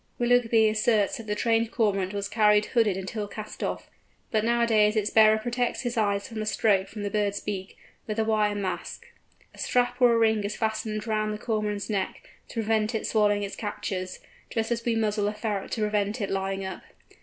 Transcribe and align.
Willughby 0.17 0.67
asserts 0.67 1.17
that 1.17 1.27
the 1.27 1.35
trained 1.35 1.69
Cormorant 1.69 2.11
was 2.11 2.27
carried 2.27 2.65
hooded 2.73 2.97
until 2.97 3.27
cast 3.27 3.61
off, 3.63 3.87
but 4.31 4.43
nowadays 4.43 4.95
its 4.95 5.11
bearer 5.11 5.37
protects 5.37 5.81
his 5.81 5.95
eyes 5.95 6.27
from 6.27 6.41
a 6.41 6.45
stroke 6.47 6.87
from 6.87 7.03
the 7.03 7.11
bird's 7.11 7.39
beak, 7.39 7.77
with 8.07 8.17
a 8.17 8.23
wire 8.25 8.55
mask. 8.55 9.05
A 9.53 9.59
strap 9.59 10.01
or 10.01 10.13
a 10.13 10.17
ring 10.17 10.43
is 10.43 10.55
fastened 10.55 11.05
round 11.05 11.35
the 11.35 11.37
Cormorant's 11.37 11.87
neck, 11.87 12.31
to 12.47 12.55
prevent 12.55 12.95
it 12.95 13.05
swallowing 13.05 13.43
its 13.43 13.55
captures, 13.55 14.17
just 14.49 14.71
as 14.71 14.83
we 14.83 14.95
muzzle 14.95 15.27
a 15.27 15.33
ferret 15.35 15.69
to 15.73 15.81
prevent 15.81 16.19
it 16.19 16.31
lying 16.31 16.65
up. 16.65 16.81